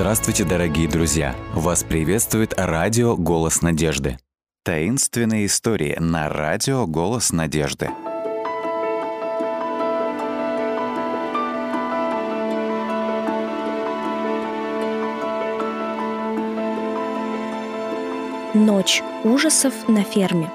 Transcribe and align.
Здравствуйте, 0.00 0.44
дорогие 0.44 0.86
друзья! 0.86 1.34
Вас 1.52 1.82
приветствует 1.82 2.54
радио 2.56 3.16
«Голос 3.16 3.62
надежды». 3.62 4.16
Таинственные 4.64 5.46
истории 5.46 5.96
на 5.98 6.28
радио 6.28 6.86
«Голос 6.86 7.32
надежды». 7.32 7.90
Ночь 18.54 19.02
ужасов 19.24 19.74
на 19.88 20.04
ферме. 20.04 20.48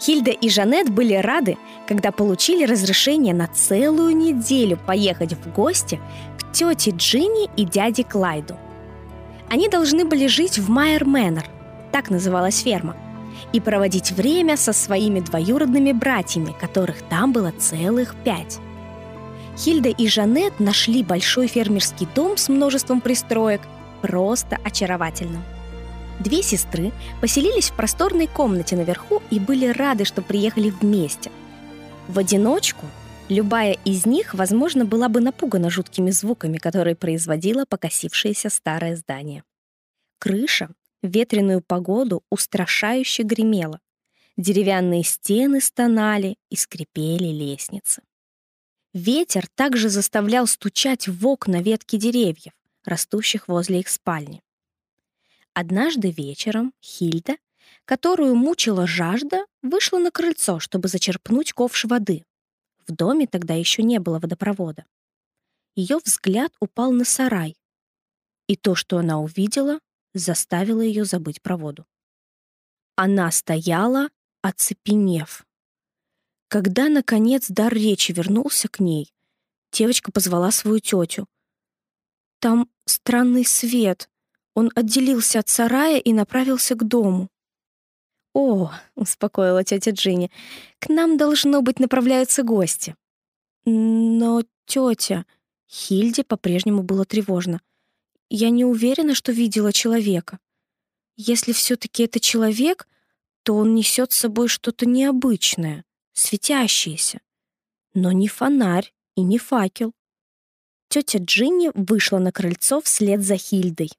Хильда 0.00 0.30
и 0.30 0.48
Жанет 0.48 0.88
были 0.88 1.12
рады, 1.14 1.58
когда 1.86 2.12
получили 2.12 2.64
разрешение 2.64 3.34
на 3.34 3.46
целую 3.48 4.16
неделю 4.16 4.78
поехать 4.78 5.34
в 5.34 5.52
гости 5.52 6.00
тете 6.52 6.92
Джинни 6.96 7.48
и 7.56 7.64
дяде 7.64 8.04
Клайду. 8.04 8.56
Они 9.48 9.68
должны 9.68 10.04
были 10.04 10.26
жить 10.26 10.58
в 10.58 10.68
Майер 10.70 11.04
Мэннер, 11.04 11.44
так 11.92 12.10
называлась 12.10 12.60
ферма, 12.60 12.96
и 13.52 13.60
проводить 13.60 14.12
время 14.12 14.56
со 14.56 14.72
своими 14.72 15.20
двоюродными 15.20 15.92
братьями, 15.92 16.54
которых 16.60 17.02
там 17.02 17.32
было 17.32 17.52
целых 17.52 18.14
пять. 18.24 18.58
Хильда 19.56 19.88
и 19.88 20.08
Жанет 20.08 20.60
нашли 20.60 21.02
большой 21.02 21.48
фермерский 21.48 22.08
дом 22.14 22.36
с 22.36 22.48
множеством 22.48 23.00
пристроек 23.00 23.60
просто 24.02 24.58
очаровательным– 24.64 25.42
Две 26.20 26.42
сестры 26.42 26.92
поселились 27.22 27.70
в 27.70 27.72
просторной 27.72 28.26
комнате 28.26 28.76
наверху 28.76 29.22
и 29.30 29.40
были 29.40 29.66
рады, 29.66 30.04
что 30.04 30.20
приехали 30.20 30.68
вместе. 30.68 31.30
В 32.08 32.18
одиночку 32.18 32.84
любая 33.30 33.78
из 33.84 34.04
них, 34.04 34.34
возможно, 34.34 34.84
была 34.84 35.08
бы 35.08 35.20
напугана 35.20 35.70
жуткими 35.70 36.10
звуками, 36.10 36.58
которые 36.58 36.96
производило 36.96 37.64
покосившееся 37.64 38.50
старое 38.50 38.96
здание. 38.96 39.44
Крыша 40.18 40.68
в 41.02 41.08
ветреную 41.08 41.62
погоду 41.62 42.22
устрашающе 42.28 43.22
гремела. 43.22 43.80
Деревянные 44.36 45.04
стены 45.04 45.60
стонали 45.60 46.36
и 46.50 46.56
скрипели 46.56 47.28
лестницы. 47.28 48.02
Ветер 48.92 49.46
также 49.54 49.88
заставлял 49.88 50.46
стучать 50.46 51.06
в 51.06 51.26
окна 51.26 51.62
ветки 51.62 51.96
деревьев, 51.96 52.52
растущих 52.84 53.46
возле 53.48 53.80
их 53.80 53.88
спальни. 53.88 54.42
Однажды 55.54 56.10
вечером 56.10 56.72
Хильда, 56.82 57.36
которую 57.84 58.34
мучила 58.34 58.86
жажда, 58.86 59.46
вышла 59.62 59.98
на 59.98 60.10
крыльцо, 60.10 60.58
чтобы 60.58 60.88
зачерпнуть 60.88 61.52
ковш 61.52 61.84
воды. 61.84 62.24
В 62.90 62.92
доме 62.92 63.28
тогда 63.28 63.54
еще 63.54 63.84
не 63.84 64.00
было 64.00 64.18
водопровода. 64.18 64.84
Ее 65.76 65.98
взгляд 66.04 66.52
упал 66.58 66.90
на 66.90 67.04
сарай, 67.04 67.56
и 68.48 68.56
то, 68.56 68.74
что 68.74 68.98
она 68.98 69.20
увидела, 69.20 69.78
заставило 70.12 70.80
ее 70.80 71.04
забыть 71.04 71.40
про 71.40 71.56
воду. 71.56 71.86
Она 72.96 73.30
стояла, 73.30 74.08
оцепенев. 74.42 75.46
Когда, 76.48 76.88
наконец, 76.88 77.46
дар 77.48 77.72
речи 77.72 78.10
вернулся 78.10 78.66
к 78.66 78.80
ней, 78.80 79.14
девочка 79.70 80.10
позвала 80.10 80.50
свою 80.50 80.80
тетю. 80.80 81.28
«Там 82.40 82.68
странный 82.86 83.44
свет», 83.44 84.10
он 84.56 84.72
отделился 84.74 85.38
от 85.38 85.48
сарая 85.48 86.00
и 86.00 86.12
направился 86.12 86.74
к 86.74 86.82
дому. 86.82 87.28
«О»,— 88.32 88.70
успокоила 88.94 89.64
тетя 89.64 89.90
Джинни,— 89.90 90.30
«к 90.78 90.88
нам, 90.88 91.16
должно 91.16 91.62
быть, 91.62 91.80
направляются 91.80 92.42
гости». 92.42 92.94
«Но, 93.64 94.42
тетя...» 94.66 95.26
Хильде 95.68 96.24
по-прежнему 96.24 96.82
было 96.82 97.04
тревожно. 97.04 97.60
«Я 98.28 98.50
не 98.50 98.64
уверена, 98.64 99.14
что 99.14 99.32
видела 99.32 99.72
человека. 99.72 100.38
Если 101.16 101.52
все-таки 101.52 102.04
это 102.04 102.18
человек, 102.18 102.88
то 103.42 103.54
он 103.56 103.74
несет 103.74 104.12
с 104.12 104.16
собой 104.16 104.48
что-то 104.48 104.86
необычное, 104.86 105.84
светящееся. 106.12 107.20
Но 107.94 108.12
не 108.12 108.28
фонарь 108.28 108.92
и 109.16 109.22
не 109.22 109.38
факел». 109.38 109.92
Тетя 110.88 111.18
Джинни 111.20 111.70
вышла 111.74 112.18
на 112.18 112.32
крыльцо 112.32 112.80
вслед 112.80 113.22
за 113.22 113.36
Хильдой. 113.36 113.90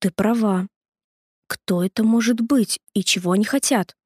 Ты 0.00 0.12
права. 0.12 0.68
Кто 1.48 1.82
это 1.82 2.04
может 2.04 2.40
быть 2.40 2.78
и 2.92 3.02
чего 3.02 3.32
они 3.32 3.44
хотят? 3.44 3.96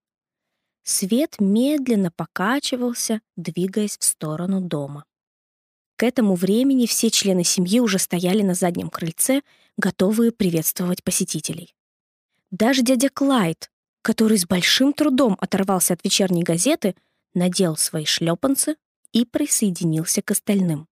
Свет 0.84 1.36
медленно 1.40 2.10
покачивался, 2.10 3.20
двигаясь 3.36 3.98
в 3.98 4.04
сторону 4.04 4.60
дома. 4.60 5.04
К 5.96 6.04
этому 6.04 6.34
времени 6.34 6.86
все 6.86 7.10
члены 7.10 7.44
семьи 7.44 7.80
уже 7.80 7.98
стояли 7.98 8.42
на 8.42 8.54
заднем 8.54 8.90
крыльце, 8.90 9.42
готовые 9.76 10.32
приветствовать 10.32 11.04
посетителей. 11.04 11.74
Даже 12.50 12.82
дядя 12.82 13.08
Клайд, 13.08 13.70
который 14.02 14.38
с 14.38 14.46
большим 14.46 14.92
трудом 14.92 15.36
оторвался 15.40 15.94
от 15.94 16.04
вечерней 16.04 16.42
газеты, 16.42 16.94
надел 17.34 17.76
свои 17.76 18.04
шлепанцы 18.04 18.76
и 19.12 19.24
присоединился 19.24 20.22
к 20.22 20.30
остальным. 20.30 20.88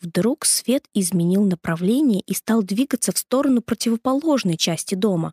Вдруг 0.00 0.44
свет 0.44 0.86
изменил 0.92 1.44
направление 1.44 2.20
и 2.20 2.34
стал 2.34 2.62
двигаться 2.62 3.12
в 3.12 3.18
сторону 3.18 3.62
противоположной 3.62 4.56
части 4.56 4.94
дома. 4.94 5.32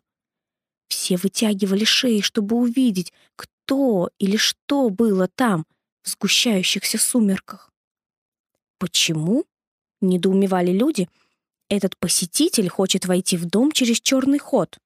Все 0.94 1.16
вытягивали 1.16 1.84
шеи, 1.84 2.20
чтобы 2.20 2.54
увидеть, 2.54 3.12
кто 3.34 4.10
или 4.20 4.36
что 4.36 4.90
было 4.90 5.26
там, 5.26 5.66
в 6.02 6.08
сгущающихся 6.10 6.98
сумерках. 6.98 7.72
«Почему?»— 8.78 9.44
недоумевали 10.00 10.70
люди. 10.70 11.08
«Этот 11.68 11.96
посетитель 11.98 12.68
хочет 12.68 13.06
войти 13.06 13.36
в 13.36 13.44
дом 13.44 13.72
через 13.72 14.00
черный 14.00 14.38
ход». 14.38 14.78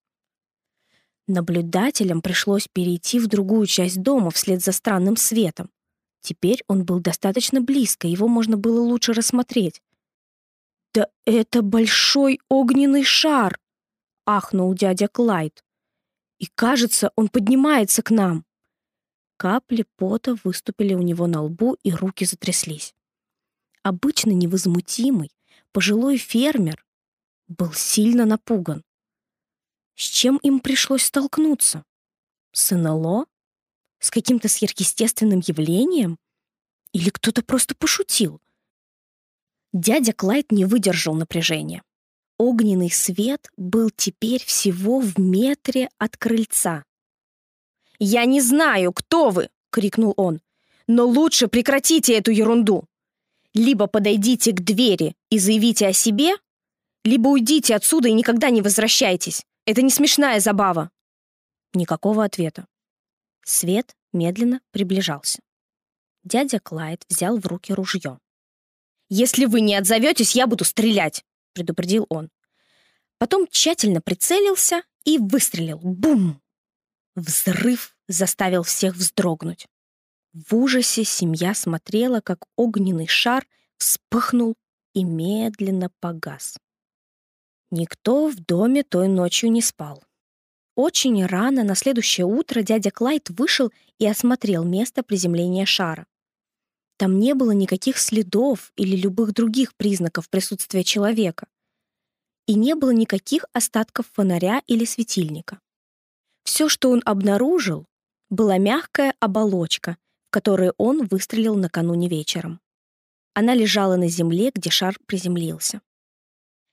Наблюдателям 1.27 2.23
пришлось 2.23 2.69
перейти 2.69 3.19
в 3.19 3.27
другую 3.27 3.67
часть 3.67 4.01
дома 4.01 4.31
вслед 4.31 4.63
за 4.63 4.73
странным 4.73 5.19
светом. 5.19 5.69
Теперь 6.23 6.65
он 6.69 6.87
был 6.87 7.01
достаточно 7.01 7.61
близко, 7.61 8.09
его 8.09 8.29
можно 8.29 8.57
было 8.57 8.81
лучше 8.81 9.13
рассмотреть. 9.13 9.83
«Да 10.95 11.09
это 11.27 11.61
большой 11.61 12.41
огненный 12.49 13.05
шар!»— 13.05 13.61
ахнул 14.27 14.73
дядя 14.73 15.07
Клайд. 15.07 15.63
«И 16.39 16.47
кажется, 16.47 17.11
он 17.17 17.29
поднимается 17.29 18.03
к 18.03 18.11
нам!» 18.11 18.45
Капли 19.37 19.85
пота 19.97 20.37
выступили 20.45 20.95
у 20.95 21.03
него 21.03 21.27
на 21.27 21.43
лбу, 21.43 21.77
и 21.83 21.93
руки 21.93 22.25
затряслись. 22.25 22.95
Обычно 23.83 24.33
невозмутимый, 24.33 25.31
пожилой 25.73 26.19
фермер 26.19 26.85
был 27.47 27.73
сильно 27.73 28.27
напуган. 28.27 28.85
С 29.95 30.03
чем 30.03 30.37
им 30.39 30.61
пришлось 30.61 31.05
столкнуться? 31.05 31.85
С 32.53 32.75
НЛО? 32.75 33.27
С 33.99 34.11
каким-то 34.11 34.49
сверхъестественным 34.49 35.41
явлением? 35.45 36.19
Или 36.93 37.11
кто-то 37.11 37.43
просто 37.43 37.75
пошутил? 37.75 38.41
Дядя 39.73 40.13
Клайд 40.13 40.53
не 40.53 40.65
выдержал 40.65 41.15
напряжения. 41.15 41.83
Огненный 42.39 42.91
свет 42.91 43.51
был 43.57 43.91
теперь 43.91 44.45
всего 44.45 45.01
в 45.01 45.19
метре 45.19 45.89
от 45.99 46.17
крыльца. 46.17 46.85
«Я 47.99 48.25
не 48.25 48.41
знаю, 48.41 48.93
кто 48.93 49.31
вы!»— 49.31 49.51
крикнул 49.71 50.15
он. 50.17 50.41
«Но 50.87 51.05
лучше 51.05 51.49
прекратите 51.49 52.17
эту 52.17 52.31
ерунду! 52.31 52.85
Либо 53.55 53.89
подойдите 53.89 54.53
к 54.53 54.61
двери 54.61 55.17
и 55.31 55.39
заявите 55.39 55.89
о 55.89 55.93
себе, 55.93 56.35
либо 57.05 57.29
уйдите 57.29 57.75
отсюда 57.75 58.09
и 58.09 58.13
никогда 58.13 58.51
не 58.51 58.63
возвращайтесь. 58.63 59.45
Это 59.67 59.83
не 59.83 59.91
смешная 59.91 60.39
забава!» 60.39 60.91
Никакого 61.75 62.25
ответа. 62.25 62.67
Свет 63.45 63.97
медленно 64.13 64.61
приближался. 64.71 65.41
Дядя 66.25 66.61
Клайд 66.61 67.05
взял 67.09 67.39
в 67.39 67.47
руки 67.47 67.73
ружье. 67.73 68.19
«Если 69.09 69.47
вы 69.47 69.61
не 69.61 69.75
отзоветесь, 69.75 70.37
я 70.37 70.47
буду 70.47 70.65
стрелять»,— 70.65 71.25
предупредил 71.59 72.07
он. 72.09 72.31
Потом 73.19 73.49
тщательно 73.49 74.01
прицелился 74.01 74.83
и 75.05 75.19
выстрелил. 75.19 75.81
Бум! 75.83 76.41
Взрыв 77.17 77.97
заставил 78.07 78.63
всех 78.63 78.95
вздрогнуть. 78.95 79.67
В 80.33 80.55
ужасе 80.55 81.03
семья 81.03 81.53
смотрела, 81.55 82.21
как 82.21 82.45
огненный 82.55 83.09
шар 83.09 83.45
вспыхнул 83.77 84.55
и 84.95 85.03
медленно 85.03 85.91
погас. 85.99 86.57
Никто 87.73 88.29
в 88.29 88.37
доме 88.37 88.85
той 88.85 89.09
ночью 89.09 89.51
не 89.51 89.63
спал. 89.63 90.05
Очень 90.77 91.27
рано 91.27 91.65
на 91.65 91.75
следующее 91.75 92.25
утро 92.25 92.63
дядя 92.63 92.93
Клайд 92.93 93.31
вышел 93.31 93.73
и 93.99 94.07
осмотрел 94.07 94.63
место 94.63 95.03
приземления 95.03 95.67
шара. 95.67 96.07
Там 96.99 97.21
не 97.21 97.35
было 97.35 97.53
никаких 97.53 97.97
следов 97.97 98.73
или 98.77 98.97
любых 98.97 99.33
других 99.33 99.75
признаков 99.77 100.29
присутствия 100.29 100.83
человека. 100.83 101.47
И 102.47 102.55
не 102.55 102.75
было 102.75 102.91
никаких 102.91 103.45
остатков 103.53 104.07
фонаря 104.13 104.63
или 104.67 104.85
светильника. 104.85 105.61
Все, 106.43 106.69
что 106.69 106.91
он 106.91 107.01
обнаружил, 107.05 107.87
была 108.31 108.59
мягкая 108.59 109.15
оболочка, 109.21 109.97
в 110.27 110.31
которую 110.33 110.75
он 110.77 111.07
выстрелил 111.07 111.55
накануне 111.55 112.09
вечером. 112.09 112.61
Она 113.33 113.55
лежала 113.55 113.95
на 113.95 114.09
земле, 114.09 114.51
где 114.53 114.69
шар 114.69 114.99
приземлился. 115.07 115.81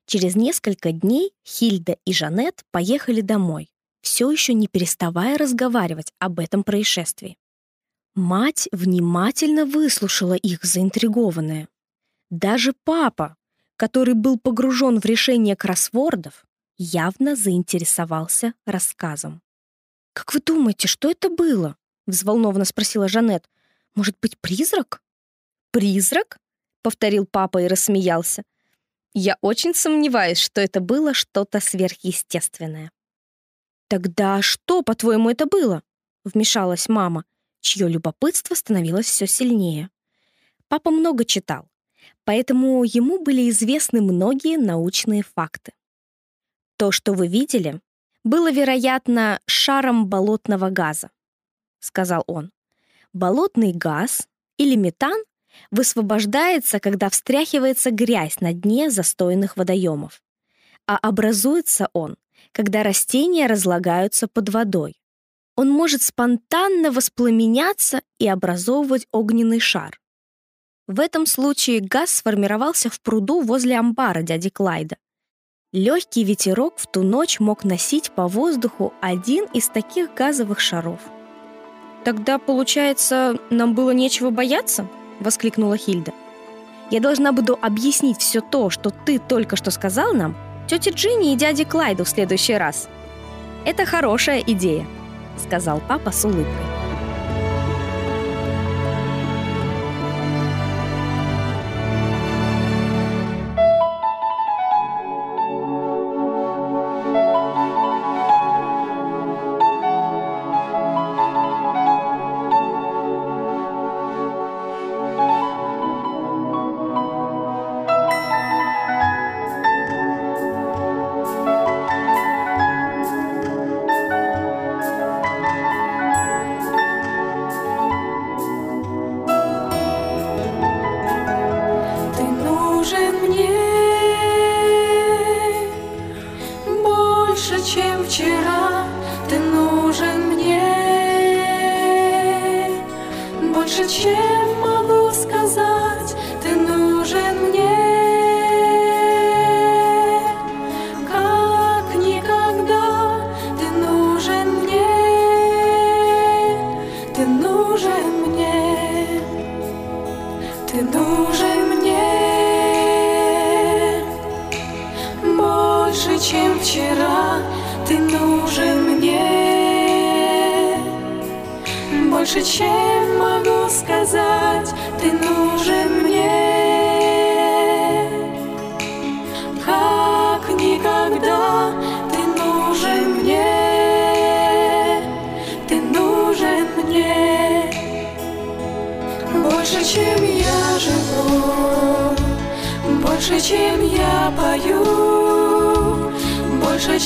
Через 0.07 0.35
несколько 0.35 0.91
дней 0.91 1.33
Хильда 1.45 1.97
и 2.03 2.13
Жанет 2.13 2.63
поехали 2.71 3.21
домой, 3.21 3.69
все 4.01 4.31
еще 4.31 4.55
не 4.55 4.67
переставая 4.67 5.37
разговаривать 5.37 6.11
об 6.17 6.39
этом 6.39 6.63
происшествии. 6.63 7.37
Мать 8.15 8.69
внимательно 8.71 9.65
выслушала 9.65 10.35
их, 10.35 10.63
заинтригованная. 10.63 11.67
Даже 12.29 12.71
папа, 12.85 13.35
который 13.75 14.13
был 14.13 14.39
погружен 14.39 15.01
в 15.01 15.05
решение 15.05 15.57
кроссвордов, 15.57 16.45
явно 16.77 17.35
заинтересовался 17.35 18.53
рассказом. 18.65 19.41
«Как 20.13 20.33
вы 20.33 20.39
думаете, 20.39 20.87
что 20.87 21.11
это 21.11 21.29
было?»— 21.29 21.75
взволнованно 22.07 22.63
спросила 22.63 23.09
Жанет. 23.09 23.49
«Может 23.95 24.15
быть, 24.21 24.37
призрак?» 24.39 25.01
«Призрак?»— 25.71 26.39
повторил 26.83 27.25
папа 27.25 27.63
и 27.63 27.67
рассмеялся. 27.67 28.43
«Я 29.13 29.37
очень 29.41 29.75
сомневаюсь, 29.75 30.39
что 30.39 30.61
это 30.61 30.79
было 30.79 31.13
что-то 31.13 31.59
сверхъестественное». 31.59 32.91
«Тогда 33.89 34.41
что, 34.41 34.83
по-твоему, 34.83 35.29
это 35.29 35.45
было?»— 35.47 35.83
вмешалась 36.23 36.87
мама, 36.87 37.25
чье 37.65 37.89
любопытство 37.89 38.55
становилось 38.55 39.07
все 39.07 39.27
сильнее. 39.27 39.89
Папа 40.67 40.91
много 40.91 41.25
читал, 41.25 41.67
поэтому 42.23 42.83
ему 42.83 43.21
были 43.21 43.49
известны 43.49 44.01
многие 44.01 44.57
научные 44.57 45.23
факты. 45.23 45.73
То, 46.77 46.91
что 46.91 47.13
вы 47.13 47.27
видели, 47.27 47.81
было, 48.23 48.51
вероятно, 48.51 49.39
шаром 49.45 50.07
болотного 50.07 50.69
газа, 50.69 51.09
сказал 51.79 52.23
он. 52.27 52.51
Болотный 53.13 53.71
газ 53.71 54.27
или 54.57 54.75
метан 54.75 55.23
высвобождается, 55.71 56.79
когда 56.79 57.09
встряхивается 57.09 57.91
грязь 57.91 58.41
на 58.41 58.53
дне 58.53 58.89
застойных 58.91 59.57
водоемов. 59.57 60.21
А 60.85 60.97
образуется 60.97 61.89
он, 61.93 62.17
когда 62.51 62.83
растения 62.83 63.47
разлагаются 63.47 64.27
под 64.27 64.49
водой. 64.49 64.95
Он 65.55 65.69
может 65.69 66.01
спонтанно 66.01 66.91
воспламеняться 66.91 68.01
и 68.19 68.27
образовывать 68.27 69.07
огненный 69.11 69.59
шар. 69.59 69.99
В 70.87 70.99
этом 70.99 71.25
случае 71.25 71.79
газ 71.79 72.11
сформировался 72.11 72.89
в 72.89 72.99
пруду 73.01 73.41
возле 73.41 73.77
амбара 73.79 74.21
дяди 74.21 74.49
Клайда. 74.49 74.97
Легкий 75.71 76.23
ветерок 76.23 76.75
в 76.77 76.87
ту 76.87 77.03
ночь 77.03 77.39
мог 77.39 77.63
носить 77.63 78.11
по 78.11 78.27
воздуху 78.27 78.93
один 79.01 79.45
из 79.53 79.67
таких 79.67 80.13
газовых 80.13 80.59
шаров. 80.59 80.99
«Тогда, 82.03 82.37
получается, 82.37 83.39
нам 83.49 83.73
было 83.73 83.91
нечего 83.91 84.29
бояться?»— 84.29 84.87
воскликнула 85.19 85.75
Хильда. 85.75 86.13
«Я 86.91 86.99
должна 86.99 87.31
буду 87.31 87.57
объяснить 87.59 88.19
все 88.19 88.41
то, 88.41 88.69
что 88.69 88.91
ты 88.91 89.17
только 89.17 89.55
что 89.55 89.71
сказал 89.71 90.13
нам, 90.13 90.37
тете 90.67 90.91
Джинни 90.91 91.33
и 91.33 91.35
дяде 91.35 91.65
Клайду 91.65 92.03
в 92.03 92.09
следующий 92.09 92.53
раз. 92.53 92.87
Это 93.65 93.85
хорошая 93.85 94.39
идея»,— 94.41 94.85
сказал 95.37 95.81
папа 95.87 96.11
с 96.11 96.25
улыбкой. 96.25 96.84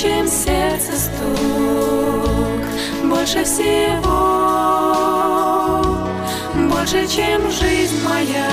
Чем 0.01 0.28
сердце 0.28 0.94
стук, 0.98 2.63
больше 3.04 3.44
всего 3.44 4.40
больше, 6.70 7.06
чем 7.08 7.51
жизнь 7.51 8.01
моя, 8.08 8.50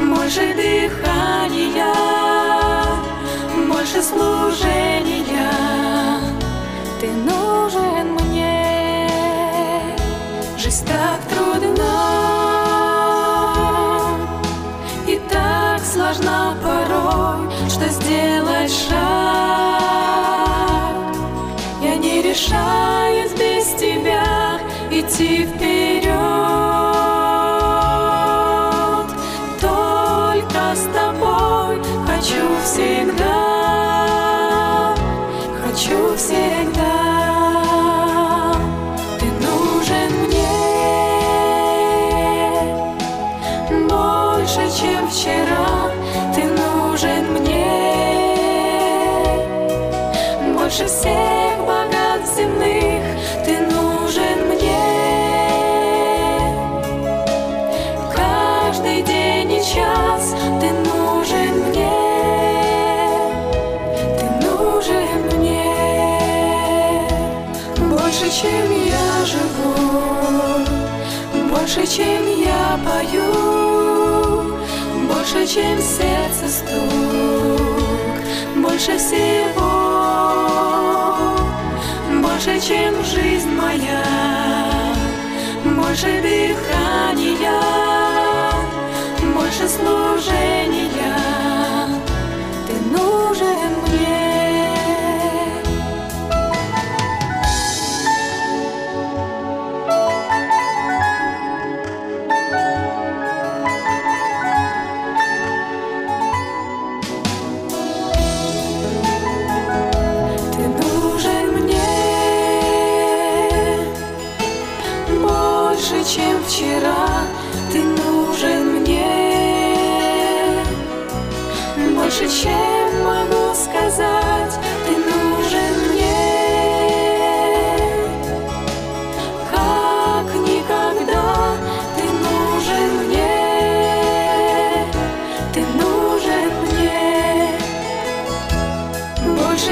больше 0.00 0.54
дыхания, 0.54 1.94
больше 3.68 4.02
служения. 4.02 5.25
Больше, 32.66 33.06
чем 71.96 72.26
я 72.26 72.78
пою, 72.84 74.52
больше, 75.08 75.46
чем 75.46 75.80
сердце 75.80 76.46
стук, 76.46 78.20
больше 78.56 78.98
всего, 78.98 79.70
больше, 82.20 82.60
чем 82.60 83.02
жизнь 83.02 83.48
моя, 83.48 84.04
больше 85.64 86.20
дыхания, 86.20 87.62
больше 89.34 89.66
служения. 89.66 91.35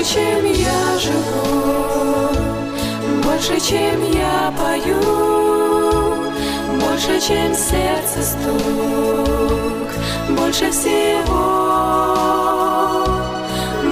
Чем 0.04 0.44
я 0.44 0.99
живу, 0.99 2.28
больше, 3.23 3.58
чем 3.58 4.02
я 4.12 4.52
пою, 4.58 5.00
больше, 6.78 7.18
чем 7.20 7.54
сердце 7.54 8.23
стук, 8.23 9.88
больше 10.38 10.70
всего, 10.70 11.34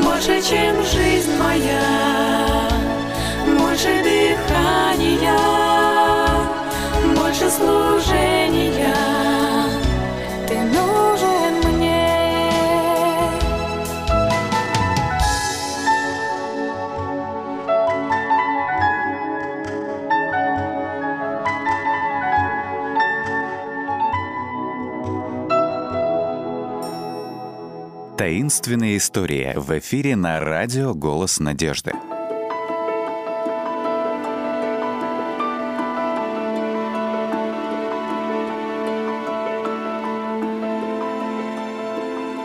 больше, 0.05 0.43
чем 0.43 0.83
жизнь 0.85 1.33
моя, 1.39 2.69
больше 3.59 4.03
дыхания, 4.05 5.39
больше 7.17 7.51
служения. 7.51 8.42
Таинственные 28.23 28.99
истории 28.99 29.53
в 29.57 29.77
эфире 29.81 30.15
на 30.15 30.39
радио 30.39 30.95
«Голос 30.95 31.41
надежды». 31.41 31.91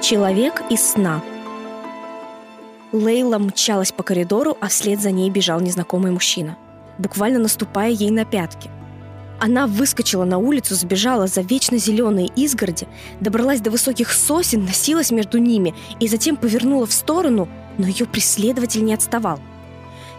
Человек 0.02 0.64
из 0.72 0.82
сна. 0.82 1.22
Лейла 2.92 3.38
мчалась 3.38 3.92
по 3.92 4.02
коридору, 4.02 4.58
а 4.60 4.70
вслед 4.70 5.00
за 5.00 5.12
ней 5.12 5.30
бежал 5.30 5.60
незнакомый 5.60 6.12
мужчина, 6.12 6.58
буквально 6.98 7.38
наступая 7.38 7.92
ей 7.92 8.10
на 8.10 8.26
пятки. 8.26 8.72
Она 9.40 9.68
выскочила 9.68 10.26
на 10.26 10.40
улицу, 10.40 10.76
сбежала 10.76 11.28
за 11.28 11.42
вечно 11.42 11.78
зеленые 11.78 12.30
изгороди, 12.36 12.88
добралась 13.20 13.62
до 13.62 13.70
высоких 13.70 14.12
сосен, 14.12 14.66
носилась 14.66 15.12
между 15.12 15.38
ними 15.38 15.76
и 16.00 16.08
затем 16.08 16.38
повернула 16.38 16.88
в 16.88 16.94
сторону, 16.94 17.48
но 17.78 17.86
ее 17.88 18.08
преследователь 18.08 18.84
не 18.84 18.94
отставал. 18.94 19.40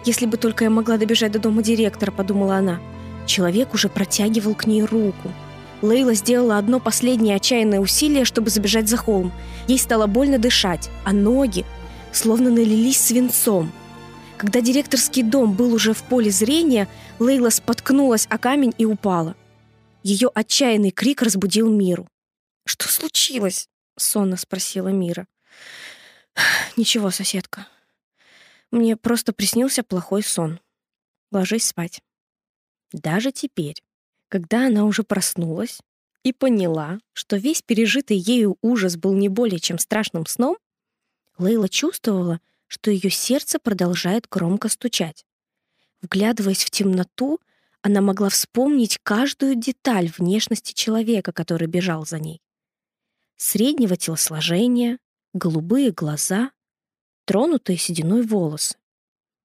«Если 0.05 0.27
бы 0.27 0.37
только 0.37 0.65
я 0.65 0.71
могла 0.71 0.97
добежать 0.97 1.33
до 1.33 1.41
дома 1.41 1.63
директора»,— 1.63 2.11
подумала 2.17 2.57
она. 2.57 2.79
Человек 3.27 3.75
уже 3.75 3.89
протягивал 3.89 4.55
к 4.55 4.67
ней 4.67 4.83
руку. 4.83 5.33
Лейла 5.83 6.15
сделала 6.15 6.57
одно 6.57 6.81
последнее 6.81 7.37
отчаянное 7.37 7.81
усилие, 7.81 8.25
чтобы 8.25 8.51
забежать 8.51 8.89
за 8.89 8.97
холм. 8.97 9.33
Ей 9.67 9.79
стало 9.79 10.07
больно 10.07 10.39
дышать, 10.39 10.89
а 11.05 11.13
ноги 11.13 11.65
словно 12.13 12.51
налились 12.51 13.01
свинцом. 13.01 13.71
Когда 14.39 14.61
директорский 14.61 15.25
дом 15.25 15.55
был 15.55 15.75
уже 15.75 15.93
в 15.93 16.05
поле 16.05 16.31
зрения, 16.31 16.89
Лейла 17.19 17.51
споткнулась 17.51 18.29
о 18.31 18.39
камень 18.39 18.73
и 18.79 18.85
упала. 18.85 19.35
Ее 20.05 20.31
отчаянный 20.33 20.93
крик 20.93 21.23
разбудил 21.23 21.69
Миру. 21.69 22.09
«Что 22.65 22.89
случилось?»— 22.89 23.69
сонно 23.97 24.37
спросила 24.37 24.89
Мира. 24.89 25.27
«Ничего, 26.77 27.11
соседка. 27.11 27.67
Мне 28.71 28.97
просто 28.97 29.33
приснился 29.33 29.83
плохой 29.83 30.23
сон. 30.23 30.61
Ложись 31.33 31.67
спать». 31.67 32.01
Даже 32.93 33.33
теперь, 33.33 33.83
когда 34.29 34.69
она 34.69 34.85
уже 34.85 35.03
проснулась 35.03 35.81
и 36.23 36.33
поняла, 36.33 37.01
что 37.13 37.37
весь 37.37 37.63
пережитый 37.63 38.17
ею 38.17 38.57
ужас 38.63 38.97
был 38.97 39.15
не 39.15 39.29
более 39.29 39.59
чем 39.59 39.79
страшным 39.79 40.27
сном, 40.27 40.59
Лейла 41.39 41.69
чувствовала, 41.69 42.41
что 42.69 42.91
ее 42.91 43.11
сердце 43.11 43.59
продолжает 43.59 44.29
громко 44.31 44.69
стучать. 44.69 45.25
Вглядываясь 46.01 46.65
в 46.65 46.71
темноту, 46.71 47.41
она 47.83 48.01
могла 48.01 48.29
вспомнить 48.29 48.99
каждую 49.03 49.55
деталь 49.57 50.11
внешности 50.17 50.73
человека, 50.73 51.33
который 51.33 51.67
бежал 51.67 52.07
за 52.07 52.19
ней. 52.19 52.41
Среднего 53.37 53.97
телосложения, 53.97 54.99
голубые 55.33 55.91
глаза, 55.91 56.53
тронутые 57.25 57.79
сединой 57.79 58.23
волосы. 58.23 58.77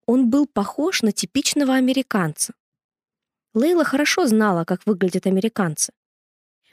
Он 0.06 0.30
был 0.30 0.46
похож 0.48 1.02
на 1.02 1.12
типичного 1.12 1.76
американца. 1.76 2.54
Лейла 3.54 3.84
хорошо 3.84 4.28
знала, 4.28 4.66
как 4.66 4.86
выглядят 4.86 5.28
американцы. 5.28 5.94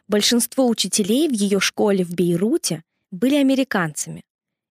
Большинство 0.08 0.66
учителей 0.66 1.28
в 1.28 1.32
ее 1.32 1.60
школе 1.60 2.04
в 2.04 2.14
Бейруте 2.14 2.82
были 3.10 3.36
американцами. 3.36 4.24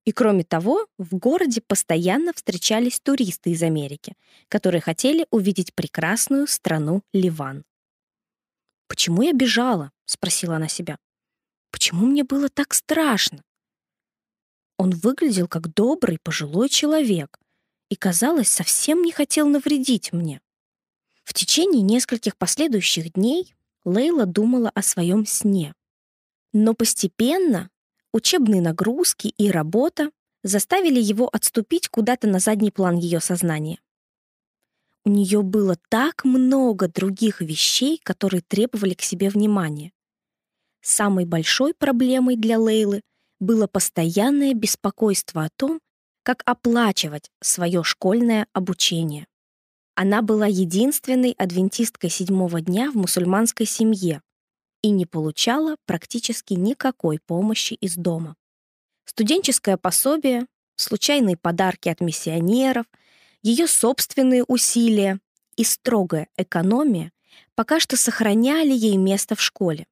И 0.06 0.12
кроме 0.12 0.44
того, 0.44 0.88
в 0.98 1.16
городе 1.18 1.62
постоянно 1.62 2.34
встречались 2.34 3.00
туристы 3.00 3.52
из 3.52 3.62
Америки, 3.64 4.16
которые 4.48 4.82
хотели 4.82 5.28
увидеть 5.30 5.74
прекрасную 5.74 6.48
страну 6.48 7.04
Ливан. 7.14 7.64
«Почему 8.88 9.22
я 9.22 9.34
бежала?»— 9.34 9.92
спросила 10.06 10.56
она 10.56 10.68
себя. 10.68 10.98
«Почему 11.72 12.08
мне 12.08 12.24
было 12.24 12.50
так 12.50 12.74
страшно?» 12.74 13.44
Он 14.78 14.92
выглядел 14.92 15.48
как 15.48 15.74
добрый 15.74 16.18
пожилой 16.24 16.70
человек 16.70 17.38
и, 17.90 17.96
казалось, 17.96 18.48
совсем 18.48 19.02
не 19.02 19.12
хотел 19.12 19.48
навредить 19.48 20.14
мне. 20.14 20.42
В 21.24 21.34
течение 21.34 21.82
нескольких 21.82 22.38
последующих 22.38 23.14
дней 23.14 23.54
Лейла 23.86 24.26
думала 24.26 24.72
о 24.74 24.82
своем 24.82 25.26
сне. 25.26 25.74
Но 26.54 26.74
постепенно 26.74 27.70
учебные 28.14 28.62
нагрузки 28.62 29.28
и 29.28 29.52
работа 29.52 30.12
заставили 30.44 31.00
его 31.00 31.30
отступить 31.32 31.90
куда-то 31.90 32.28
на 32.28 32.40
задний 32.40 32.72
план 32.72 32.98
ее 32.98 33.20
сознания. 33.20 33.80
У 35.06 35.10
нее 35.10 35.42
было 35.42 35.78
так 35.90 36.24
много 36.26 36.88
других 36.88 37.42
вещей, 37.42 38.00
которые 38.04 38.42
требовали 38.42 38.94
к 38.94 39.02
себе 39.02 39.30
внимания. 39.30 39.92
Самой 40.82 41.26
большой 41.26 41.74
проблемой 41.74 42.36
для 42.36 42.60
Лейлы 42.60 43.02
было 43.40 43.68
постоянное 43.68 44.54
беспокойство 44.54 45.46
о 45.46 45.50
том, 45.56 45.80
как 46.24 46.44
оплачивать 46.46 47.32
свое 47.42 47.84
школьное 47.84 48.48
обучение. 48.54 49.26
Она 49.96 50.22
была 50.22 50.48
единственной 50.48 51.32
адвентисткой 51.32 52.10
седьмого 52.10 52.62
дня 52.62 52.92
в 52.92 52.96
мусульманской 52.96 53.66
семье 53.66 54.22
и 54.82 54.90
не 54.90 55.06
получала 55.06 55.76
практически 55.86 56.54
никакой 56.54 57.20
помощи 57.20 57.74
из 57.74 57.96
дома. 57.96 58.36
Студенческое 59.06 59.78
пособие, 59.78 60.46
случайные 60.76 61.38
подарки 61.38 61.90
от 61.90 62.02
миссионеров, 62.02 62.86
ее 63.42 63.68
собственные 63.68 64.44
усилия 64.44 65.20
и 65.56 65.64
строгая 65.64 66.28
экономия 66.38 67.12
пока 67.56 67.80
что 67.80 67.98
сохраняли 67.98 68.72
ей 68.72 68.98
место 68.98 69.36
в 69.36 69.42
школе. 69.42 69.86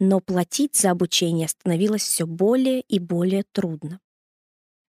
Но 0.00 0.20
платить 0.20 0.76
за 0.76 0.90
обучение 0.90 1.48
становилось 1.48 2.02
все 2.02 2.26
более 2.26 2.80
и 2.80 2.98
более 2.98 3.44
трудно. 3.52 4.00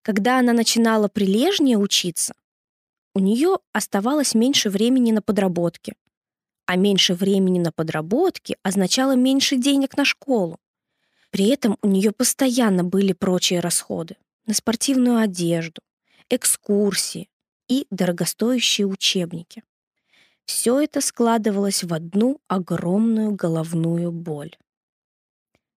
Когда 0.01 0.39
она 0.39 0.53
начинала 0.53 1.07
прилежнее 1.07 1.77
учиться, 1.77 2.33
у 3.13 3.19
нее 3.19 3.59
оставалось 3.73 4.33
меньше 4.33 4.69
времени 4.69 5.11
на 5.11 5.21
подработки, 5.21 5.93
а 6.69 6.75
меньше 6.75 7.15
времени 7.15 7.57
на 7.57 7.71
подработки 7.71 8.55
означало 8.61 9.15
меньше 9.15 9.57
денег 9.57 9.97
на 9.97 10.05
школу. 10.05 10.59
При 11.31 11.47
этом 11.47 11.79
у 11.81 11.87
нее 11.87 12.11
постоянно 12.11 12.83
были 12.83 13.13
прочие 13.13 13.59
расходы 13.59 14.17
на 14.45 14.53
спортивную 14.53 15.17
одежду, 15.17 15.81
экскурсии 16.29 17.27
и 17.67 17.87
дорогостоящие 17.89 18.85
учебники. 18.85 19.63
Все 20.45 20.79
это 20.79 21.01
складывалось 21.01 21.83
в 21.83 21.91
одну 21.91 22.39
огромную 22.47 23.31
головную 23.31 24.11
боль. 24.11 24.55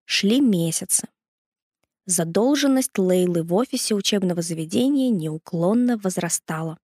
Шли 0.05 0.43
месяцы. 0.43 1.09
Задолженность 2.05 2.99
Лейлы 2.99 3.43
в 3.45 3.55
офисе 3.55 3.95
учебного 3.95 4.43
заведения 4.43 5.09
неуклонно 5.09 5.97
возрастала. 5.97 6.77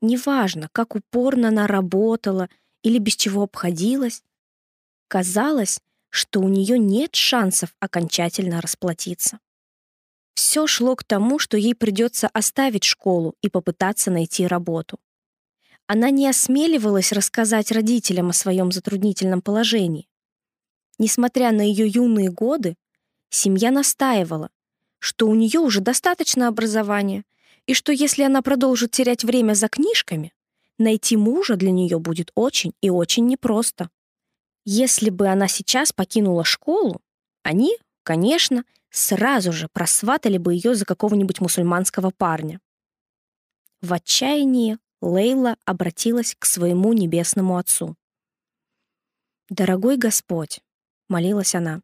Неважно, 0.00 0.68
как 0.72 0.96
упорно 0.96 1.48
она 1.48 1.68
работала 1.68 2.48
или 2.86 2.98
без 2.98 3.16
чего 3.16 3.42
обходилась, 3.42 4.22
казалось, 5.08 5.80
что 6.08 6.38
у 6.38 6.46
нее 6.46 6.78
нет 6.78 7.16
шансов 7.16 7.74
окончательно 7.80 8.60
расплатиться. 8.60 9.40
Все 10.34 10.68
шло 10.68 10.94
к 10.94 11.02
тому, 11.02 11.40
что 11.40 11.56
ей 11.56 11.74
придется 11.74 12.28
оставить 12.28 12.84
школу 12.84 13.34
и 13.42 13.48
попытаться 13.48 14.12
найти 14.12 14.46
работу. 14.46 15.00
Она 15.88 16.10
не 16.10 16.28
осмеливалась 16.28 17.10
рассказать 17.10 17.72
родителям 17.72 18.28
о 18.28 18.32
своем 18.32 18.70
затруднительном 18.70 19.42
положении. 19.42 20.08
Несмотря 20.96 21.50
на 21.50 21.62
ее 21.62 21.88
юные 21.88 22.30
годы, 22.30 22.76
семья 23.30 23.72
настаивала, 23.72 24.50
что 25.00 25.26
у 25.26 25.34
нее 25.34 25.58
уже 25.58 25.80
достаточно 25.80 26.46
образования, 26.46 27.24
и 27.66 27.74
что 27.74 27.90
если 27.90 28.22
она 28.22 28.42
продолжит 28.42 28.92
терять 28.92 29.24
время 29.24 29.54
за 29.54 29.66
книжками, 29.66 30.32
найти 30.78 31.16
мужа 31.16 31.56
для 31.56 31.70
нее 31.70 31.98
будет 31.98 32.30
очень 32.34 32.72
и 32.80 32.90
очень 32.90 33.26
непросто. 33.26 33.90
Если 34.64 35.10
бы 35.10 35.28
она 35.28 35.48
сейчас 35.48 35.92
покинула 35.92 36.44
школу, 36.44 37.00
они, 37.42 37.76
конечно, 38.02 38.64
сразу 38.90 39.52
же 39.52 39.68
просватали 39.72 40.38
бы 40.38 40.54
ее 40.54 40.74
за 40.74 40.84
какого-нибудь 40.84 41.40
мусульманского 41.40 42.10
парня. 42.10 42.60
В 43.82 43.92
отчаянии 43.92 44.78
Лейла 45.00 45.56
обратилась 45.64 46.34
к 46.38 46.46
своему 46.46 46.92
небесному 46.92 47.58
отцу. 47.58 47.96
«Дорогой 49.48 49.96
Господь»,— 49.96 50.60
молилась 51.08 51.54
она, 51.54 51.82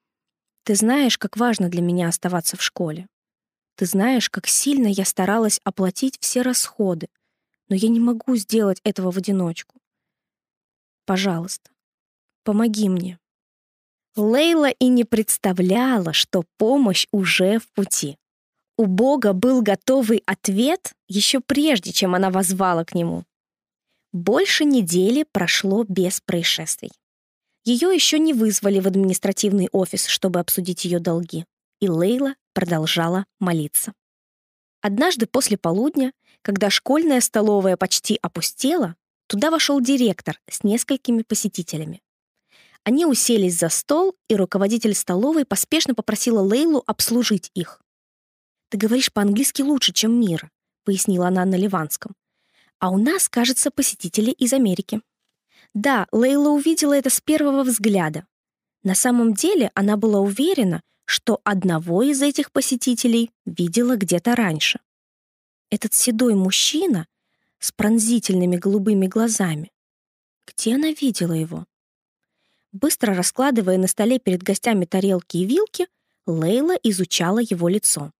—«ты 0.64 0.74
знаешь, 0.74 1.18
как 1.18 1.36
важно 1.36 1.68
для 1.68 1.82
меня 1.82 2.08
оставаться 2.08 2.56
в 2.56 2.62
школе. 2.62 3.06
Ты 3.76 3.86
знаешь, 3.86 4.30
как 4.30 4.48
сильно 4.48 4.88
я 4.88 5.04
старалась 5.04 5.60
оплатить 5.62 6.16
все 6.18 6.42
расходы, 6.42 7.08
но 7.68 7.76
я 7.76 7.88
не 7.88 8.00
могу 8.00 8.36
сделать 8.36 8.80
этого 8.84 9.10
в 9.10 9.16
одиночку. 9.16 9.76
Пожалуйста, 11.04 11.70
помоги 12.44 12.88
мне». 12.88 13.18
Лейла 14.16 14.70
и 14.70 14.88
не 14.88 15.04
представляла, 15.04 16.12
что 16.12 16.44
помощь 16.56 17.06
уже 17.12 17.58
в 17.58 17.70
пути. 17.72 18.16
У 18.78 18.86
Бога 18.86 19.32
был 19.32 19.62
готовый 19.62 20.22
ответ 20.26 20.92
еще 21.06 21.40
прежде, 21.40 21.92
чем 21.92 22.14
она 22.14 22.30
возвала 22.30 22.84
к 22.84 22.94
нему. 22.94 23.24
Больше 24.12 24.64
недели 24.64 25.26
прошло 25.30 25.84
без 25.84 26.20
происшествий. 26.22 26.90
Ее 27.64 27.92
еще 27.92 28.18
не 28.18 28.32
вызвали 28.32 28.80
в 28.80 28.86
административный 28.86 29.68
офис, 29.72 30.06
чтобы 30.06 30.40
обсудить 30.40 30.84
ее 30.84 31.00
долги, 31.00 31.44
и 31.80 31.88
Лейла 31.88 32.34
продолжала 32.54 33.26
молиться. 33.40 33.92
Однажды 34.80 35.26
после 35.26 35.58
полудня, 35.58 36.12
когда 36.46 36.70
школьная 36.70 37.20
столовая 37.20 37.76
почти 37.76 38.20
опустела, 38.22 38.94
туда 39.26 39.50
вошел 39.50 39.80
директор 39.80 40.40
с 40.48 40.62
несколькими 40.62 41.22
посетителями. 41.22 42.04
Они 42.84 43.04
уселись 43.04 43.58
за 43.58 43.68
стол, 43.68 44.14
и 44.28 44.36
руководитель 44.36 44.94
столовой 44.94 45.44
поспешно 45.44 45.96
попросила 45.96 46.40
Лейлу 46.40 46.84
обслужить 46.86 47.50
их. 47.54 47.82
«Ты 48.68 48.78
говоришь 48.78 49.12
по-английски 49.12 49.62
лучше, 49.62 49.92
чем 49.92 50.20
Мира»,— 50.20 50.48
пояснила 50.84 51.26
она 51.26 51.44
на 51.44 51.56
ливанском. 51.56 52.14
«А 52.78 52.90
у 52.90 52.96
нас, 52.96 53.28
кажется, 53.28 53.72
посетители 53.72 54.30
из 54.30 54.52
Америки». 54.52 55.00
Да, 55.74 56.06
Лейла 56.12 56.50
увидела 56.50 56.92
это 56.92 57.10
с 57.10 57.20
первого 57.20 57.64
взгляда. 57.64 58.24
На 58.84 58.94
самом 58.94 59.34
деле 59.34 59.72
она 59.74 59.96
была 59.96 60.20
уверена, 60.20 60.80
что 61.06 61.40
одного 61.42 62.04
из 62.04 62.22
этих 62.22 62.52
посетителей 62.52 63.32
видела 63.46 63.96
где-то 63.96 64.36
раньше. 64.36 64.78
Этот 65.70 65.94
седой 65.94 66.34
мужчина 66.34 67.06
с 67.58 67.72
пронзительными 67.72 68.56
голубыми 68.56 69.06
глазами. 69.06 69.72
Где 70.46 70.76
она 70.76 70.90
видела 70.90 71.32
его? 71.32 71.66
Быстро 72.72 73.14
раскладывая 73.14 73.78
на 73.78 73.88
столе 73.88 74.18
перед 74.18 74.42
гостями 74.42 74.84
тарелки 74.84 75.38
и 75.38 75.44
вилки, 75.44 75.88
Лейла 76.26 76.74
изучала 76.82 77.38
его 77.38 77.68
лицо. 77.68 78.12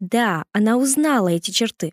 Да, 0.00 0.44
она 0.52 0.76
узнала 0.76 1.28
эти 1.28 1.50
черты. 1.52 1.92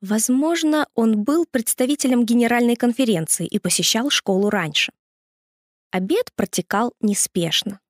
Возможно, 0.00 0.88
он 0.94 1.22
был 1.22 1.46
представителем 1.46 2.24
генеральной 2.24 2.74
конференции 2.74 3.46
и 3.46 3.58
посещал 3.58 4.10
школу 4.10 4.50
раньше. 4.50 4.92
Обед 5.90 6.32
протекал 6.34 6.94
неспешно. 7.00 7.80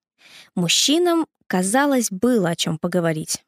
Мужчинам, 0.54 1.26
казалось, 1.46 2.10
было 2.10 2.50
о 2.50 2.56
чем 2.56 2.78
поговорить. 2.78 3.44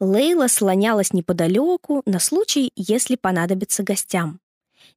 Лейла 0.00 0.46
слонялась 0.46 1.12
неподалеку 1.12 2.02
на 2.06 2.20
случай, 2.20 2.72
если 2.76 3.16
понадобится 3.16 3.82
гостям. 3.82 4.40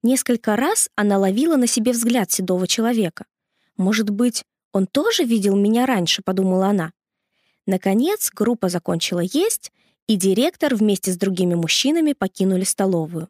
Несколько 0.03 0.55
раз 0.55 0.89
она 0.95 1.17
ловила 1.17 1.57
на 1.57 1.67
себе 1.67 1.91
взгляд 1.91 2.31
седого 2.31 2.67
человека. 2.67 3.25
Может 3.77 4.11
быть, 4.11 4.43
он 4.71 4.85
тоже 4.85 5.23
видел 5.23 5.55
меня 5.55 5.85
раньше, 5.85 6.21
подумала 6.21 6.67
она. 6.67 6.93
Наконец, 7.65 8.31
группа 8.33 8.69
закончила 8.69 9.21
есть, 9.21 9.71
и 10.07 10.15
директор 10.15 10.75
вместе 10.75 11.11
с 11.11 11.17
другими 11.17 11.55
мужчинами 11.55 12.13
покинули 12.13 12.63
столовую. 12.63 13.29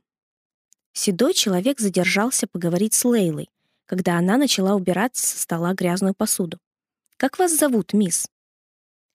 Седой 0.93 1.33
человек 1.33 1.79
задержался 1.79 2.47
поговорить 2.47 2.93
с 2.93 3.05
Лейлой, 3.05 3.49
когда 3.85 4.17
она 4.17 4.37
начала 4.37 4.75
убирать 4.75 5.15
со 5.15 5.37
стола 5.37 5.73
грязную 5.73 6.13
посуду. 6.13 6.57
«Как 7.17 7.39
вас 7.39 7.55
зовут, 7.57 7.93
мисс?» 7.93 8.27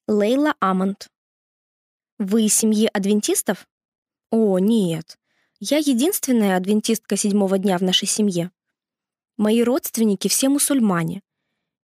«Лейла 0.06 0.54
Амонт». 0.60 1.08
«Вы 2.18 2.46
из 2.46 2.54
семьи 2.54 2.88
адвентистов?» 2.92 3.68
«О, 4.30 4.58
нет. 4.58 5.18
Я 5.60 5.78
единственная 5.78 6.56
адвентистка 6.56 7.16
седьмого 7.16 7.58
дня 7.58 7.78
в 7.78 7.82
нашей 7.82 8.08
семье. 8.08 8.50
Мои 9.36 9.62
родственники 9.62 10.28
все 10.28 10.48
мусульмане, 10.48 11.22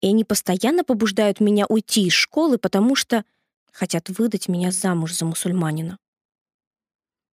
и 0.01 0.09
они 0.09 0.25
постоянно 0.25 0.85
побуждают 0.85 1.41
меня 1.41 1.67
уйти 1.67 2.07
из 2.07 2.13
школы, 2.13 2.59
потому 2.59 2.95
что 2.95 3.25
хотят 3.73 4.09
выдать 4.09 4.49
меня 4.49 4.71
замуж 4.71 5.15
за 5.15 5.25
мусульманина. 5.25 5.99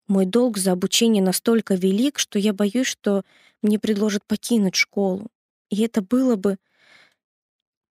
Мой 0.08 0.24
долг 0.24 0.56
за 0.56 0.72
обучение 0.72 1.22
настолько 1.22 1.74
велик, 1.74 2.18
что 2.18 2.38
я 2.38 2.52
боюсь, 2.52 2.86
что 2.86 3.22
мне 3.62 3.78
предложат 3.78 4.24
покинуть 4.24 4.76
школу. 4.76 5.26
И 5.68 5.82
это 5.82 6.00
было 6.00 6.36
бы... 6.36 6.58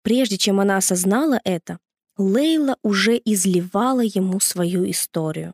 Прежде 0.03 0.37
чем 0.37 0.61
она 0.61 0.77
осознала 0.77 1.41
это, 1.45 1.79
Лейла 2.17 2.77
уже 2.83 3.21
изливала 3.25 4.03
ему 4.03 4.39
свою 4.39 4.89
историю. 4.89 5.53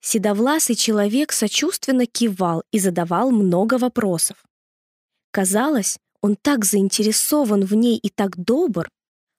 Седовласый 0.00 0.76
человек 0.76 1.32
сочувственно 1.32 2.04
кивал 2.04 2.64
и 2.70 2.78
задавал 2.78 3.30
много 3.30 3.78
вопросов. 3.78 4.44
Казалось, 5.30 5.98
он 6.20 6.36
так 6.36 6.66
заинтересован 6.66 7.64
в 7.64 7.74
ней 7.74 7.96
и 7.96 8.10
так 8.10 8.36
добр, 8.36 8.90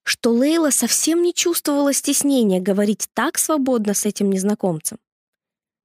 что 0.04 0.32
Лейла 0.34 0.72
совсем 0.72 1.22
не 1.22 1.32
чувствовала 1.32 1.94
стеснения 1.94 2.60
говорить 2.60 3.08
так 3.14 3.38
свободно 3.38 3.94
с 3.94 4.06
этим 4.08 4.32
незнакомцем. 4.32 4.98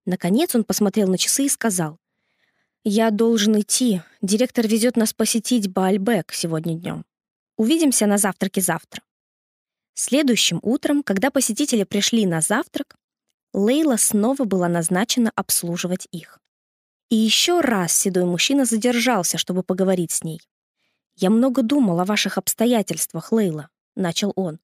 Наконец 0.07 0.55
он 0.55 0.65
посмотрел 0.65 1.09
на 1.09 1.19
часы 1.19 1.45
и 1.45 1.51
сказал, 1.51 1.99
«Я 2.83 3.11
должен 3.11 3.61
идти. 3.61 4.01
Директор 4.23 4.67
везет 4.67 4.97
нас 4.97 5.13
посетить 5.13 5.69
Баальбек 5.69 6.33
сегодня 6.33 6.75
днем. 6.75 7.05
Увидимся 7.59 8.07
на 8.07 8.17
завтраке 8.17 8.63
завтра». 8.63 9.03
Следующим 9.95 10.59
утром, 10.63 11.05
когда 11.05 11.31
посетители 11.31 11.85
пришли 11.85 12.27
на 12.27 12.41
завтрак, 12.41 12.97
Лейла 13.53 13.97
снова 13.97 14.45
была 14.45 14.69
назначена 14.69 15.31
обслуживать 15.37 16.09
их. 16.11 16.41
И 17.11 17.17
еще 17.17 17.61
раз 17.61 17.93
седой 17.93 18.25
мужчина 18.25 18.65
задержался, 18.65 19.39
чтобы 19.39 19.63
поговорить 19.63 20.11
с 20.11 20.25
ней. 20.25 20.41
«Я 21.15 21.31
много 21.31 21.63
думал 21.63 22.01
о 22.01 22.05
ваших 22.05 22.39
обстоятельствах, 22.39 23.31
Лейла»,— 23.31 23.69
начал 23.95 24.33
он. 24.35 24.59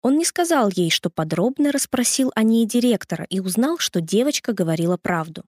Он 0.00 0.16
не 0.16 0.24
сказал 0.24 0.70
ей, 0.74 0.88
что 0.88 1.10
подробно 1.10 1.70
расспросил 1.70 2.32
о 2.34 2.42
ней 2.42 2.64
директора 2.64 3.24
и 3.28 3.40
узнал, 3.40 3.76
что 3.76 4.00
девочка 4.00 4.54
говорила 4.54 4.96
правду. 4.96 5.44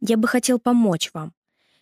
«Я 0.00 0.18
бы 0.18 0.28
хотел 0.28 0.58
помочь 0.58 1.10
вам. 1.14 1.32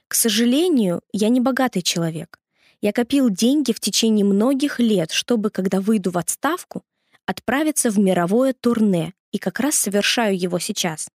К 0.06 0.14
сожалению, 0.14 1.02
я 1.12 1.30
не 1.30 1.40
богатый 1.40 1.82
человек. 1.82 2.38
Я 2.84 2.92
копил 2.92 3.30
деньги 3.30 3.72
в 3.72 3.80
течение 3.80 4.26
многих 4.26 4.78
лет, 4.78 5.10
чтобы, 5.10 5.48
когда 5.48 5.80
выйду 5.80 6.10
в 6.10 6.18
отставку, 6.18 6.84
отправиться 7.24 7.88
в 7.88 7.98
мировое 7.98 8.52
турне, 8.52 9.14
и 9.32 9.38
как 9.38 9.58
раз 9.60 9.76
совершаю 9.76 10.38
его 10.38 10.58
сейчас. 10.58 11.08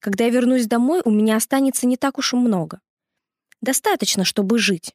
Когда 0.00 0.24
я 0.24 0.30
вернусь 0.30 0.66
домой, 0.66 1.00
у 1.06 1.10
меня 1.10 1.36
останется 1.36 1.86
не 1.86 1.96
так 1.96 2.18
уж 2.18 2.34
и 2.34 2.36
много. 2.36 2.82
Достаточно, 3.62 4.26
чтобы 4.26 4.58
жить. 4.58 4.94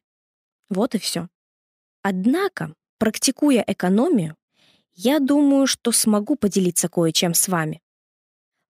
Вот 0.70 0.94
и 0.94 0.98
все. 0.98 1.26
Однако, 2.02 2.72
практикуя 2.98 3.64
экономию, 3.66 4.36
я 4.94 5.18
думаю, 5.18 5.66
что 5.66 5.90
смогу 5.90 6.36
поделиться 6.36 6.88
кое-чем 6.88 7.34
с 7.34 7.48
вами. 7.48 7.82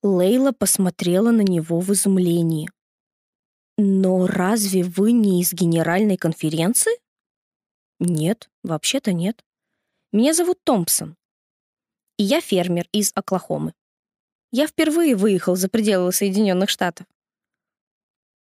Лейла 0.03 0.53
посмотрела 0.53 1.31
на 1.31 1.43
него 1.43 1.81
в 1.81 1.93
изумлении. 1.93 2.71
«Но 3.77 4.27
разве 4.27 4.83
вы 4.83 5.13
не 5.13 5.43
из 5.43 5.53
генеральной 5.53 6.17
конференции?» 6.17 7.04
«Нет, 8.07 8.51
вообще-то 8.63 9.13
нет. 9.13 9.43
Меня 10.13 10.35
зовут 10.35 10.59
Томпсон. 10.63 11.17
И 12.19 12.23
я 12.23 12.41
фермер 12.41 12.87
из 12.93 13.11
Оклахомы. 13.15 13.73
Я 14.53 14.67
впервые 14.67 15.17
выехал 15.17 15.57
за 15.57 15.69
пределы 15.69 16.13
Соединенных 16.13 16.69
Штатов. 16.69 17.07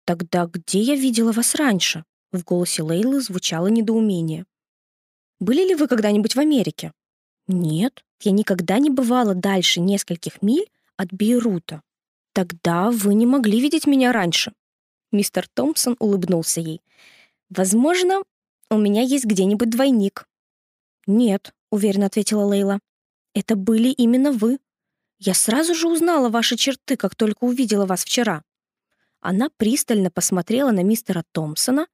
Тогда 0.05 0.47
где 0.47 0.81
я 0.81 0.95
видела 0.95 1.31
вас 1.31 1.55
раньше? 1.55 2.03
В 2.31 2.43
голосе 2.43 2.81
Лейлы 2.81 3.21
звучало 3.21 3.67
недоумение. 3.67 4.45
Были 5.39 5.67
ли 5.67 5.75
вы 5.75 5.87
когда-нибудь 5.87 6.35
в 6.35 6.39
Америке? 6.39 6.91
Нет, 7.47 8.03
я 8.21 8.31
никогда 8.31 8.79
не 8.79 8.89
бывала 8.89 9.35
дальше 9.35 9.79
нескольких 9.79 10.41
миль 10.41 10.69
от 10.97 11.13
Бейрута. 11.13 11.83
Тогда 12.33 12.89
вы 12.89 13.13
не 13.13 13.25
могли 13.25 13.61
видеть 13.61 13.85
меня 13.85 14.11
раньше. 14.11 14.53
Мистер 15.11 15.47
Томпсон 15.53 15.95
улыбнулся 15.99 16.61
ей. 16.61 16.81
«Возможно, 17.49 18.23
у 18.71 18.77
меня 18.77 19.01
есть 19.01 19.25
где-нибудь 19.25 19.69
двойник». 19.69 20.27
«Нет»,— 21.05 21.53
уверенно 21.69 22.07
ответила 22.07 22.43
Лейла. 22.43 22.79
«Это 23.33 23.55
были 23.55 23.89
именно 23.89 24.31
вы. 24.31 24.59
Я 25.19 25.33
сразу 25.33 25.75
же 25.75 25.87
узнала 25.87 26.29
ваши 26.29 26.55
черты, 26.55 26.95
как 26.95 27.15
только 27.15 27.43
увидела 27.43 27.85
вас 27.85 28.03
вчера». 28.03 28.43
Она 29.19 29.49
пристально 29.57 30.09
посмотрела 30.09 30.71
на 30.71 30.81
мистера 30.83 31.23
Томпсона, 31.31 31.87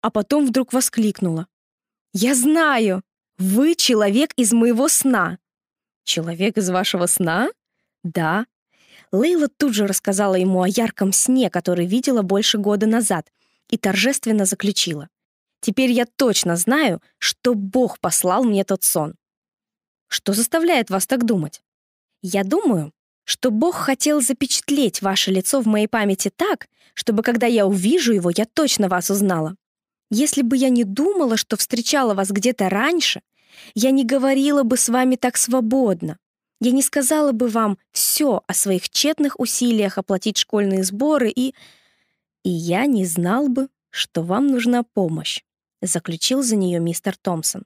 а 0.00 0.10
потом 0.10 0.46
вдруг 0.46 0.72
воскликнула. 0.72 1.46
«Я 2.12 2.34
знаю! 2.34 3.02
Вы 3.38 3.74
человек 3.76 4.32
из 4.36 4.52
моего 4.52 4.88
сна!» 4.88 5.38
«Человек 6.04 6.56
из 6.56 6.68
вашего 6.70 7.06
сна?» 7.06 7.50
«Да». 8.02 8.46
Лейла 9.12 9.48
тут 9.48 9.74
же 9.74 9.86
рассказала 9.86 10.34
ему 10.34 10.62
о 10.62 10.68
ярком 10.68 11.12
сне, 11.12 11.50
который 11.50 11.86
видела 11.86 12.22
больше 12.22 12.58
года 12.58 12.86
назад, 12.86 13.30
и 13.68 13.76
торжественно 13.76 14.46
заключила. 14.46 15.08
«Теперь 15.62 15.90
я 15.90 16.04
точно 16.04 16.56
знаю, 16.56 17.00
что 17.16 17.54
Бог 17.54 17.98
послал 18.00 18.44
мне 18.44 18.64
тот 18.64 18.84
сон». 18.84 19.14
«Что 20.08 20.34
заставляет 20.34 20.90
вас 20.90 21.06
так 21.06 21.24
думать?» 21.24 21.62
«Я 22.20 22.44
думаю, 22.44 22.92
что 23.24 23.50
Бог 23.50 23.76
хотел 23.76 24.20
запечатлеть 24.20 25.00
ваше 25.00 25.30
лицо 25.30 25.62
в 25.62 25.66
моей 25.66 25.86
памяти 25.86 26.30
так, 26.34 26.68
чтобы 26.92 27.22
когда 27.22 27.46
я 27.46 27.66
увижу 27.66 28.12
его, 28.12 28.30
я 28.30 28.44
точно 28.44 28.88
вас 28.88 29.08
узнала. 29.08 29.56
Если 30.10 30.42
бы 30.42 30.56
я 30.56 30.68
не 30.68 30.84
думала, 30.84 31.38
что 31.38 31.56
встречала 31.56 32.12
вас 32.12 32.30
где-то 32.30 32.68
раньше, 32.68 33.22
я 33.74 33.90
не 33.90 34.04
говорила 34.04 34.62
бы 34.62 34.76
с 34.76 34.88
вами 34.88 35.16
так 35.16 35.36
свободно. 35.36 36.18
Я 36.60 36.70
не 36.72 36.82
сказала 36.82 37.32
бы 37.32 37.48
вам 37.48 37.78
все 37.92 38.42
о 38.46 38.54
своих 38.54 38.88
тщетных 38.90 39.40
усилиях 39.40 39.98
оплатить 39.98 40.38
школьные 40.38 40.84
сборы 40.84 41.32
и... 41.34 41.54
И 42.44 42.50
я 42.50 42.86
не 42.86 43.06
знал 43.06 43.48
бы, 43.48 43.68
что 43.90 44.22
вам 44.22 44.48
нужна 44.48 44.82
помощь, 44.82 45.42
заключил 45.82 46.42
за 46.42 46.56
нее 46.56 46.80
мистер 46.80 47.16
Томпсон. 47.16 47.64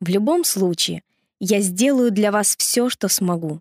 В 0.00 0.08
любом 0.08 0.44
случае, 0.44 1.02
я 1.38 1.60
сделаю 1.60 2.10
для 2.10 2.30
вас 2.32 2.56
все, 2.56 2.88
что 2.88 3.08
смогу. 3.08 3.60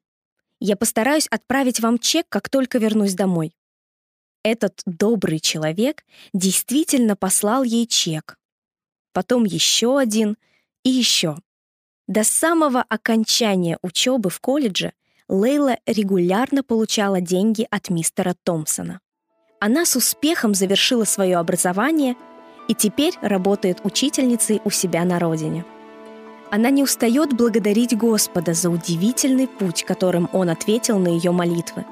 Я 0.60 0.76
постараюсь 0.76 1.28
отправить 1.28 1.80
вам 1.80 1.98
чек, 1.98 2.28
как 2.30 2.50
только 2.50 2.78
вернусь 2.78 3.16
домой. 3.16 3.54
Этот 4.44 4.82
добрый 4.86 5.40
человек 5.40 6.06
действительно 6.34 7.16
послал 7.16 7.64
ей 7.64 7.88
чек. 7.88 8.38
Потом 9.14 9.44
еще 9.44 10.00
один 10.00 10.38
и 10.84 10.90
еще. 10.90 11.38
До 12.08 12.24
самого 12.24 12.82
окончания 12.82 13.78
учебы 13.82 14.30
в 14.30 14.40
колледже 14.40 14.94
Лейла 15.28 15.78
регулярно 15.86 16.64
получала 16.64 17.22
деньги 17.22 17.68
от 17.70 17.90
мистера 17.90 18.36
Томпсона. 18.44 19.00
Она 19.60 19.86
с 19.86 19.96
успехом 19.96 20.56
завершила 20.56 21.06
свое 21.06 21.38
образование 21.38 22.16
и 22.72 22.74
теперь 22.74 23.16
работает 23.22 23.82
учительницей 23.84 24.62
у 24.64 24.70
себя 24.70 25.04
на 25.04 25.20
родине. 25.20 25.66
Она 26.52 26.70
не 26.70 26.84
устает 26.84 27.34
благодарить 27.34 27.98
Господа 27.98 28.54
за 28.54 28.70
удивительный 28.70 29.48
путь, 29.48 29.84
которым 29.84 30.30
Он 30.32 30.50
ответил 30.50 30.98
на 30.98 31.10
ее 31.10 31.32
молитвы. 31.32 31.84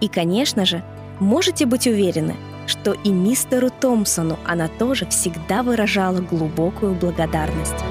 И, 0.00 0.08
конечно 0.08 0.66
же, 0.66 0.82
можете 1.20 1.64
быть 1.64 1.86
уверены, 1.86 2.34
что 2.66 2.92
и 2.92 3.10
мистеру 3.10 3.70
Томпсону 3.70 4.36
она 4.44 4.66
тоже 4.66 5.06
всегда 5.06 5.62
выражала 5.62 6.18
глубокую 6.18 6.96
благодарность. 6.96 7.84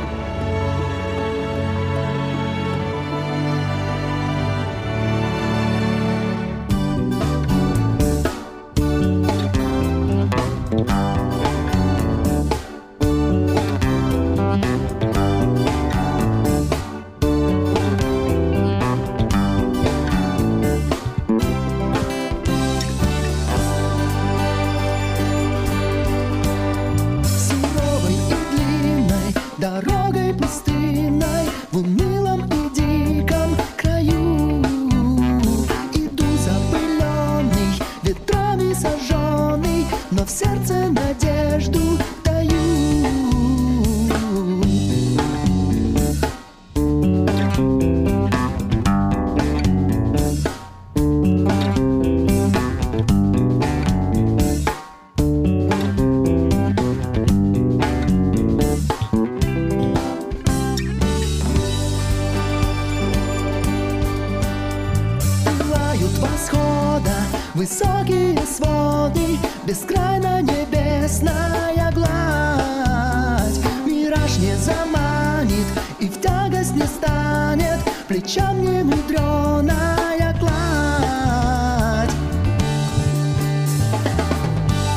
Плечам 78.26 78.60
не 78.60 78.82
мудреная 78.82 80.34
гладь 80.40 82.10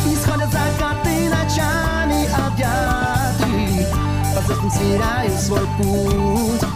Исходят 0.07 0.51
закаты 0.51 1.29
ночами 1.29 2.27
объяты 2.47 3.87
По 4.35 4.41
звездам 4.41 4.71
сверяю 4.71 5.39
свой 5.39 5.67
путь 5.77 6.69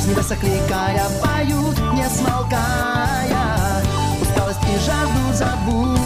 С 0.00 0.06
небес 0.06 0.30
окликая 0.30 1.02
поют, 1.22 1.78
не 1.92 2.08
смолкая 2.08 3.42
и 4.74 4.78
жажду 4.78 5.34
забудь. 5.34 6.01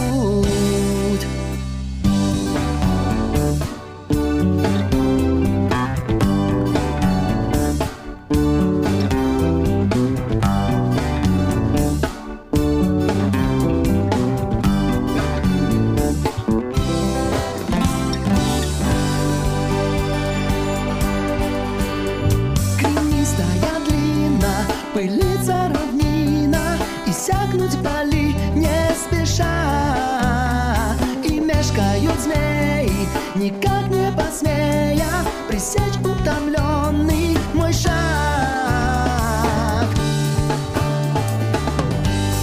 Никак 33.37 33.87
не 33.89 34.11
посмея 34.11 35.07
Пресечь 35.47 35.97
утомленный 36.03 37.37
мой 37.53 37.71
шаг. 37.73 37.93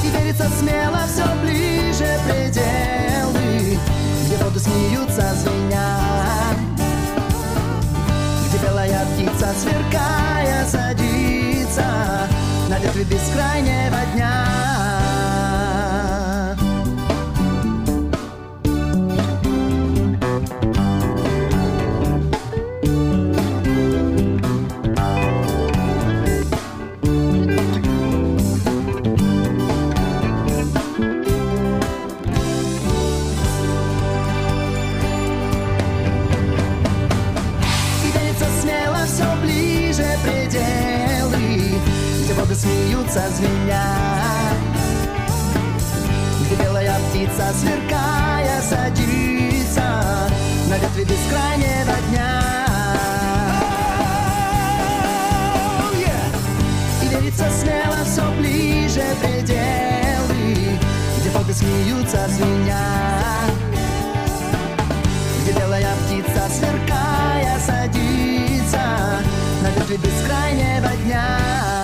И 0.03 0.09
верится 0.09 0.49
смело 0.59 1.01
все 1.13 1.25
ближе 1.43 2.19
пределы 2.27 3.79
Где 4.25 4.37
воды 4.43 4.59
смеются, 4.61 5.35
звеня. 5.35 5.99
Где 8.49 8.59
белая 8.67 9.05
птица, 9.15 9.49
сверкая, 9.61 10.65
садится 10.67 12.29
На 12.69 12.79
ветви 12.79 13.05
бескрайнего 13.05 13.99
дня 14.14 14.14
Звеня 43.15 43.81
Где 46.41 46.57
белая 46.57 46.99
птица 46.99 47.53
сверкая, 47.57 48.61
садится. 48.61 50.29
На 50.69 50.79
ветви 50.79 51.05
бескрайнего 51.05 51.95
дня. 52.11 52.43
И 57.03 57.07
верится 57.07 57.45
смело 57.51 58.05
все 58.05 58.29
ближе 58.41 59.05
пределы 59.23 60.77
Где 61.21 61.31
фото 61.31 61.55
смеются 61.55 62.29
свинья. 62.37 62.81
Где 65.43 65.53
белая 65.53 65.95
птица, 66.05 66.49
сверкая, 66.51 67.61
садится. 67.65 69.23
На 69.63 69.69
ветви 69.69 69.99
бескрайнего 69.99 70.89
дня 71.05 71.84